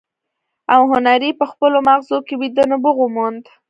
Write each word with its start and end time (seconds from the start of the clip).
او 0.73 0.81
هنري 0.91 1.31
په 1.39 1.45
خپلو 1.51 1.77
ماغزو 1.87 2.17
کې 2.27 2.35
ويده 2.39 2.63
نبوغ 2.71 2.97
وموند. 3.01 3.43